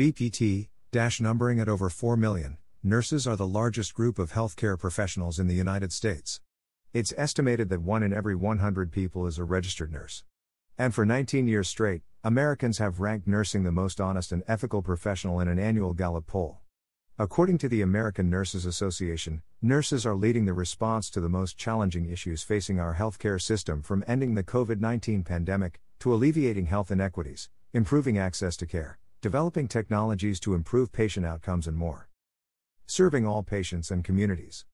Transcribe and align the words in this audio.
BPT, 0.00 0.68
dash 0.92 1.20
numbering 1.20 1.60
at 1.60 1.68
over 1.68 1.90
4 1.90 2.16
million, 2.16 2.56
nurses 2.82 3.26
are 3.26 3.36
the 3.36 3.46
largest 3.46 3.92
group 3.92 4.18
of 4.18 4.32
healthcare 4.32 4.78
professionals 4.78 5.38
in 5.38 5.46
the 5.46 5.54
United 5.54 5.92
States. 5.92 6.40
It's 6.94 7.12
estimated 7.18 7.68
that 7.68 7.82
1 7.82 8.02
in 8.02 8.10
every 8.10 8.34
100 8.34 8.92
people 8.92 9.26
is 9.26 9.36
a 9.36 9.44
registered 9.44 9.92
nurse. 9.92 10.24
And 10.78 10.94
for 10.94 11.04
19 11.04 11.46
years 11.46 11.68
straight, 11.68 12.00
Americans 12.24 12.78
have 12.78 13.00
ranked 13.00 13.26
nursing 13.26 13.62
the 13.62 13.72
most 13.72 14.00
honest 14.00 14.32
and 14.32 14.42
ethical 14.48 14.80
professional 14.80 15.38
in 15.38 15.48
an 15.48 15.58
annual 15.58 15.92
Gallup 15.92 16.26
poll. 16.26 16.60
According 17.18 17.58
to 17.58 17.68
the 17.68 17.82
American 17.82 18.30
Nurses 18.30 18.64
Association, 18.64 19.42
nurses 19.60 20.06
are 20.06 20.14
leading 20.14 20.46
the 20.46 20.54
response 20.54 21.10
to 21.10 21.20
the 21.20 21.28
most 21.28 21.58
challenging 21.58 22.08
issues 22.08 22.42
facing 22.42 22.80
our 22.80 22.94
healthcare 22.94 23.38
system 23.38 23.82
from 23.82 24.02
ending 24.08 24.34
the 24.34 24.44
COVID 24.44 24.80
19 24.80 25.24
pandemic 25.24 25.78
to 25.98 26.14
alleviating 26.14 26.64
health 26.64 26.90
inequities, 26.90 27.50
improving 27.74 28.16
access 28.16 28.56
to 28.56 28.64
care, 28.64 28.98
developing 29.20 29.68
technologies 29.68 30.40
to 30.40 30.54
improve 30.54 30.92
patient 30.92 31.26
outcomes, 31.26 31.66
and 31.66 31.76
more. 31.76 32.08
Serving 32.86 33.26
all 33.26 33.42
patients 33.42 33.90
and 33.90 34.02
communities. 34.02 34.64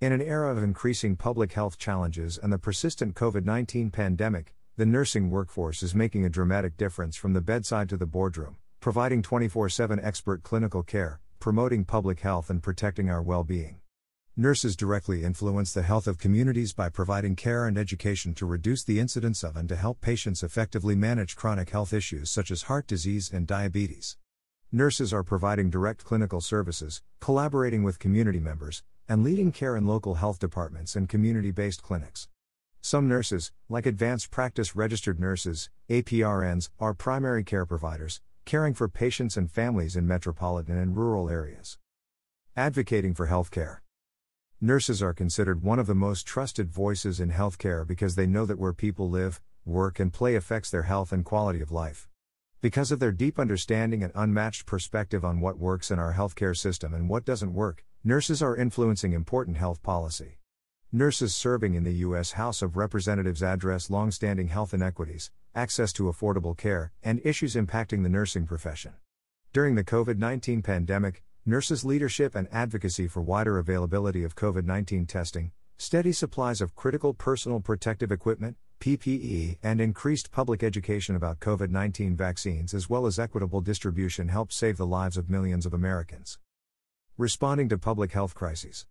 In 0.00 0.12
an 0.12 0.22
era 0.22 0.50
of 0.50 0.62
increasing 0.62 1.14
public 1.14 1.52
health 1.52 1.78
challenges 1.78 2.38
and 2.38 2.52
the 2.52 2.58
persistent 2.58 3.14
COVID 3.14 3.44
19 3.44 3.90
pandemic, 3.90 4.54
the 4.76 4.86
nursing 4.86 5.30
workforce 5.30 5.82
is 5.82 5.94
making 5.94 6.24
a 6.24 6.30
dramatic 6.30 6.76
difference 6.76 7.16
from 7.16 7.34
the 7.34 7.40
bedside 7.40 7.88
to 7.90 7.96
the 7.96 8.06
boardroom, 8.06 8.56
providing 8.80 9.22
24 9.22 9.68
7 9.68 10.00
expert 10.02 10.42
clinical 10.42 10.82
care, 10.82 11.20
promoting 11.38 11.84
public 11.84 12.20
health, 12.20 12.48
and 12.48 12.62
protecting 12.62 13.10
our 13.10 13.22
well 13.22 13.44
being. 13.44 13.80
Nurses 14.38 14.76
directly 14.76 15.24
influence 15.24 15.72
the 15.72 15.82
health 15.82 16.06
of 16.06 16.18
communities 16.18 16.74
by 16.74 16.90
providing 16.90 17.34
care 17.36 17.66
and 17.66 17.78
education 17.78 18.34
to 18.34 18.44
reduce 18.44 18.84
the 18.84 19.00
incidence 19.00 19.42
of 19.42 19.56
and 19.56 19.66
to 19.66 19.76
help 19.76 20.02
patients 20.02 20.42
effectively 20.42 20.94
manage 20.94 21.36
chronic 21.36 21.70
health 21.70 21.94
issues 21.94 22.28
such 22.28 22.50
as 22.50 22.64
heart 22.64 22.86
disease 22.86 23.30
and 23.32 23.46
diabetes. 23.46 24.18
Nurses 24.70 25.10
are 25.10 25.22
providing 25.22 25.70
direct 25.70 26.04
clinical 26.04 26.42
services, 26.42 27.00
collaborating 27.18 27.82
with 27.82 27.98
community 27.98 28.38
members, 28.38 28.82
and 29.08 29.24
leading 29.24 29.52
care 29.52 29.74
in 29.74 29.86
local 29.86 30.16
health 30.16 30.38
departments 30.38 30.96
and 30.96 31.08
community 31.08 31.50
based 31.50 31.82
clinics. 31.82 32.28
Some 32.82 33.08
nurses, 33.08 33.52
like 33.70 33.86
advanced 33.86 34.30
practice 34.30 34.76
registered 34.76 35.18
nurses, 35.18 35.70
APRNs, 35.88 36.68
are 36.78 36.92
primary 36.92 37.42
care 37.42 37.64
providers, 37.64 38.20
caring 38.44 38.74
for 38.74 38.86
patients 38.86 39.38
and 39.38 39.50
families 39.50 39.96
in 39.96 40.06
metropolitan 40.06 40.76
and 40.76 40.94
rural 40.94 41.30
areas. 41.30 41.78
Advocating 42.54 43.14
for 43.14 43.28
healthcare. 43.28 43.78
Nurses 44.62 45.02
are 45.02 45.12
considered 45.12 45.62
one 45.62 45.78
of 45.78 45.86
the 45.86 45.94
most 45.94 46.26
trusted 46.26 46.70
voices 46.70 47.20
in 47.20 47.30
healthcare 47.30 47.86
because 47.86 48.14
they 48.14 48.26
know 48.26 48.46
that 48.46 48.58
where 48.58 48.72
people 48.72 49.10
live, 49.10 49.38
work, 49.66 50.00
and 50.00 50.10
play 50.10 50.34
affects 50.34 50.70
their 50.70 50.84
health 50.84 51.12
and 51.12 51.26
quality 51.26 51.60
of 51.60 51.70
life. 51.70 52.08
Because 52.62 52.90
of 52.90 52.98
their 52.98 53.12
deep 53.12 53.38
understanding 53.38 54.02
and 54.02 54.12
unmatched 54.14 54.64
perspective 54.64 55.26
on 55.26 55.40
what 55.40 55.58
works 55.58 55.90
in 55.90 55.98
our 55.98 56.14
healthcare 56.14 56.56
system 56.56 56.94
and 56.94 57.06
what 57.06 57.26
doesn't 57.26 57.52
work, 57.52 57.84
nurses 58.02 58.42
are 58.42 58.56
influencing 58.56 59.12
important 59.12 59.58
health 59.58 59.82
policy. 59.82 60.38
Nurses 60.90 61.34
serving 61.34 61.74
in 61.74 61.84
the 61.84 61.96
U.S. 61.96 62.32
House 62.32 62.62
of 62.62 62.78
Representatives 62.78 63.42
address 63.42 63.90
long-standing 63.90 64.48
health 64.48 64.72
inequities, 64.72 65.30
access 65.54 65.92
to 65.92 66.04
affordable 66.04 66.56
care, 66.56 66.92
and 67.02 67.20
issues 67.24 67.56
impacting 67.56 68.02
the 68.02 68.08
nursing 68.08 68.46
profession. 68.46 68.94
During 69.52 69.74
the 69.74 69.84
COVID 69.84 70.16
19 70.16 70.62
pandemic, 70.62 71.22
nurses' 71.48 71.84
leadership 71.84 72.34
and 72.34 72.48
advocacy 72.50 73.06
for 73.06 73.22
wider 73.22 73.56
availability 73.56 74.24
of 74.24 74.34
COVID 74.34 74.64
19 74.64 75.06
testing, 75.06 75.52
steady 75.76 76.10
supplies 76.10 76.60
of 76.60 76.74
critical 76.74 77.14
personal 77.14 77.60
protective 77.60 78.10
equipment, 78.10 78.56
PPE, 78.80 79.58
and 79.62 79.80
increased 79.80 80.32
public 80.32 80.64
education 80.64 81.14
about 81.14 81.38
COVID 81.38 81.70
19 81.70 82.16
vaccines 82.16 82.74
as 82.74 82.90
well 82.90 83.06
as 83.06 83.20
equitable 83.20 83.60
distribution 83.60 84.28
helped 84.28 84.52
save 84.52 84.76
the 84.76 84.86
lives 84.86 85.16
of 85.16 85.30
millions 85.30 85.64
of 85.64 85.72
Americans. 85.72 86.40
Responding 87.16 87.68
to 87.68 87.78
public 87.78 88.10
health 88.10 88.34
crises. 88.34 88.84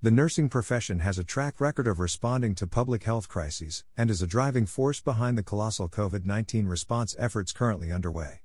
The 0.00 0.10
nursing 0.10 0.48
profession 0.48 1.00
has 1.00 1.18
a 1.18 1.24
track 1.24 1.60
record 1.60 1.86
of 1.86 2.00
responding 2.00 2.54
to 2.56 2.66
public 2.66 3.04
health 3.04 3.28
crises 3.28 3.84
and 3.94 4.10
is 4.10 4.22
a 4.22 4.26
driving 4.26 4.64
force 4.64 5.00
behind 5.00 5.36
the 5.36 5.42
colossal 5.42 5.90
COVID 5.90 6.24
19 6.24 6.66
response 6.66 7.14
efforts 7.18 7.52
currently 7.52 7.92
underway. 7.92 8.43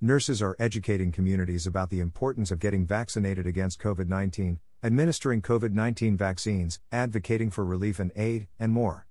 Nurses 0.00 0.40
are 0.40 0.54
educating 0.60 1.10
communities 1.10 1.66
about 1.66 1.90
the 1.90 1.98
importance 1.98 2.52
of 2.52 2.60
getting 2.60 2.86
vaccinated 2.86 3.48
against 3.48 3.80
COVID 3.80 4.06
19, 4.06 4.60
administering 4.80 5.42
COVID 5.42 5.72
19 5.72 6.16
vaccines, 6.16 6.78
advocating 6.92 7.50
for 7.50 7.64
relief 7.64 7.98
and 7.98 8.12
aid, 8.14 8.46
and 8.60 8.70
more. 8.70 9.08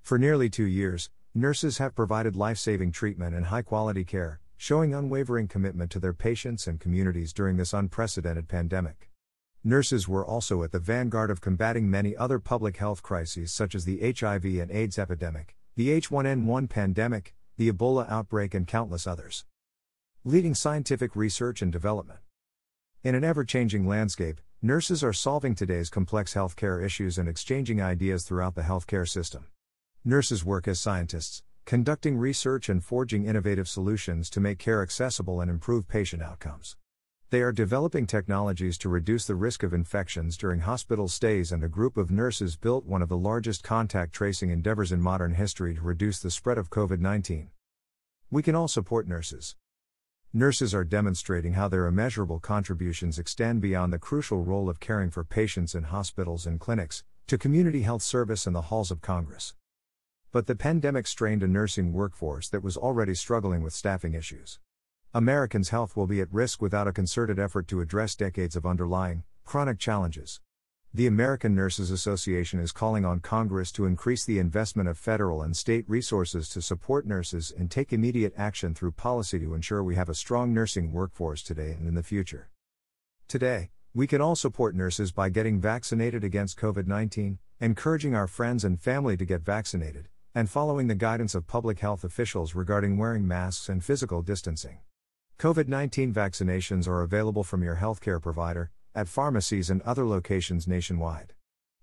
For 0.00 0.16
nearly 0.16 0.48
two 0.48 0.64
years, 0.64 1.10
nurses 1.34 1.76
have 1.76 1.94
provided 1.94 2.36
life 2.36 2.56
saving 2.56 2.92
treatment 2.92 3.34
and 3.34 3.46
high 3.46 3.60
quality 3.60 4.02
care, 4.02 4.40
showing 4.56 4.94
unwavering 4.94 5.46
commitment 5.46 5.90
to 5.90 6.00
their 6.00 6.14
patients 6.14 6.66
and 6.66 6.80
communities 6.80 7.34
during 7.34 7.58
this 7.58 7.74
unprecedented 7.74 8.48
pandemic. 8.48 9.10
Nurses 9.62 10.08
were 10.08 10.24
also 10.24 10.62
at 10.62 10.72
the 10.72 10.78
vanguard 10.78 11.30
of 11.30 11.42
combating 11.42 11.90
many 11.90 12.16
other 12.16 12.38
public 12.38 12.78
health 12.78 13.02
crises 13.02 13.52
such 13.52 13.74
as 13.74 13.84
the 13.84 14.14
HIV 14.18 14.46
and 14.46 14.70
AIDS 14.70 14.98
epidemic, 14.98 15.54
the 15.76 15.90
H1N1 16.00 16.70
pandemic, 16.70 17.34
the 17.58 17.70
Ebola 17.70 18.10
outbreak, 18.10 18.54
and 18.54 18.66
countless 18.66 19.06
others. 19.06 19.44
Leading 20.26 20.54
scientific 20.54 21.16
research 21.16 21.62
and 21.62 21.72
development. 21.72 22.18
In 23.02 23.14
an 23.14 23.24
ever 23.24 23.42
changing 23.42 23.88
landscape, 23.88 24.38
nurses 24.60 25.02
are 25.02 25.14
solving 25.14 25.54
today's 25.54 25.88
complex 25.88 26.34
healthcare 26.34 26.84
issues 26.84 27.16
and 27.16 27.26
exchanging 27.26 27.80
ideas 27.80 28.24
throughout 28.24 28.54
the 28.54 28.60
healthcare 28.60 29.08
system. 29.08 29.46
Nurses 30.04 30.44
work 30.44 30.68
as 30.68 30.78
scientists, 30.78 31.42
conducting 31.64 32.18
research 32.18 32.68
and 32.68 32.84
forging 32.84 33.24
innovative 33.24 33.66
solutions 33.66 34.28
to 34.28 34.40
make 34.40 34.58
care 34.58 34.82
accessible 34.82 35.40
and 35.40 35.50
improve 35.50 35.88
patient 35.88 36.22
outcomes. 36.22 36.76
They 37.30 37.40
are 37.40 37.50
developing 37.50 38.06
technologies 38.06 38.76
to 38.76 38.90
reduce 38.90 39.24
the 39.24 39.36
risk 39.36 39.62
of 39.62 39.72
infections 39.72 40.36
during 40.36 40.60
hospital 40.60 41.08
stays, 41.08 41.50
and 41.50 41.64
a 41.64 41.68
group 41.68 41.96
of 41.96 42.10
nurses 42.10 42.56
built 42.56 42.84
one 42.84 43.00
of 43.00 43.08
the 43.08 43.16
largest 43.16 43.62
contact 43.62 44.12
tracing 44.12 44.50
endeavors 44.50 44.92
in 44.92 45.00
modern 45.00 45.32
history 45.32 45.76
to 45.76 45.80
reduce 45.80 46.18
the 46.18 46.30
spread 46.30 46.58
of 46.58 46.68
COVID 46.68 47.00
19. 47.00 47.48
We 48.30 48.42
can 48.42 48.54
all 48.54 48.68
support 48.68 49.08
nurses. 49.08 49.56
Nurses 50.32 50.72
are 50.72 50.84
demonstrating 50.84 51.54
how 51.54 51.66
their 51.66 51.86
immeasurable 51.86 52.38
contributions 52.38 53.18
extend 53.18 53.60
beyond 53.60 53.92
the 53.92 53.98
crucial 53.98 54.44
role 54.44 54.70
of 54.70 54.78
caring 54.78 55.10
for 55.10 55.24
patients 55.24 55.74
in 55.74 55.82
hospitals 55.82 56.46
and 56.46 56.60
clinics, 56.60 57.02
to 57.26 57.36
community 57.36 57.82
health 57.82 58.02
service 58.02 58.46
and 58.46 58.54
the 58.54 58.60
halls 58.62 58.92
of 58.92 59.00
Congress. 59.00 59.54
But 60.30 60.46
the 60.46 60.54
pandemic 60.54 61.08
strained 61.08 61.42
a 61.42 61.48
nursing 61.48 61.92
workforce 61.92 62.48
that 62.50 62.62
was 62.62 62.76
already 62.76 63.16
struggling 63.16 63.60
with 63.60 63.72
staffing 63.72 64.14
issues. 64.14 64.60
Americans' 65.12 65.70
health 65.70 65.96
will 65.96 66.06
be 66.06 66.20
at 66.20 66.32
risk 66.32 66.62
without 66.62 66.86
a 66.86 66.92
concerted 66.92 67.40
effort 67.40 67.66
to 67.66 67.80
address 67.80 68.14
decades 68.14 68.54
of 68.54 68.64
underlying, 68.64 69.24
chronic 69.44 69.80
challenges. 69.80 70.40
The 70.92 71.06
American 71.06 71.54
Nurses 71.54 71.92
Association 71.92 72.58
is 72.58 72.72
calling 72.72 73.04
on 73.04 73.20
Congress 73.20 73.70
to 73.72 73.86
increase 73.86 74.24
the 74.24 74.40
investment 74.40 74.88
of 74.88 74.98
federal 74.98 75.40
and 75.40 75.56
state 75.56 75.88
resources 75.88 76.48
to 76.48 76.60
support 76.60 77.06
nurses 77.06 77.52
and 77.56 77.70
take 77.70 77.92
immediate 77.92 78.34
action 78.36 78.74
through 78.74 78.90
policy 78.90 79.38
to 79.38 79.54
ensure 79.54 79.84
we 79.84 79.94
have 79.94 80.08
a 80.08 80.16
strong 80.16 80.52
nursing 80.52 80.90
workforce 80.90 81.44
today 81.44 81.76
and 81.78 81.86
in 81.86 81.94
the 81.94 82.02
future. 82.02 82.50
Today, 83.28 83.70
we 83.94 84.08
can 84.08 84.20
all 84.20 84.34
support 84.34 84.74
nurses 84.74 85.12
by 85.12 85.28
getting 85.28 85.60
vaccinated 85.60 86.24
against 86.24 86.58
COVID 86.58 86.88
19, 86.88 87.38
encouraging 87.60 88.16
our 88.16 88.26
friends 88.26 88.64
and 88.64 88.80
family 88.80 89.16
to 89.16 89.24
get 89.24 89.42
vaccinated, 89.42 90.08
and 90.34 90.50
following 90.50 90.88
the 90.88 90.96
guidance 90.96 91.36
of 91.36 91.46
public 91.46 91.78
health 91.78 92.02
officials 92.02 92.56
regarding 92.56 92.98
wearing 92.98 93.28
masks 93.28 93.68
and 93.68 93.84
physical 93.84 94.22
distancing. 94.22 94.80
COVID 95.38 95.68
19 95.68 96.12
vaccinations 96.12 96.88
are 96.88 97.02
available 97.02 97.44
from 97.44 97.62
your 97.62 97.76
healthcare 97.76 98.20
provider, 98.20 98.72
at 98.94 99.08
pharmacies 99.08 99.70
and 99.70 99.82
other 99.82 100.06
locations 100.06 100.66
nationwide. 100.66 101.34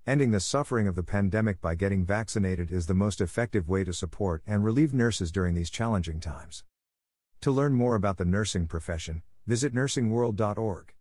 Ending 0.05 0.31
the 0.31 0.39
suffering 0.39 0.87
of 0.87 0.95
the 0.95 1.03
pandemic 1.03 1.59
by 1.59 1.75
getting 1.75 2.05
vaccinated 2.05 2.71
is 2.71 2.87
the 2.87 2.93
most 2.93 3.19
effective 3.19 3.67
way 3.67 3.83
to 3.83 3.91
support 3.91 4.41
and 4.47 4.63
relieve 4.63 4.93
nurses 4.93 5.31
during 5.31 5.53
these 5.53 5.69
challenging 5.69 6.19
times. 6.19 6.63
To 7.41 7.51
learn 7.51 7.73
more 7.73 7.95
about 7.95 8.17
the 8.17 8.25
nursing 8.25 8.67
profession, 8.67 9.21
visit 9.45 9.73
nursingworld.org. 9.73 10.93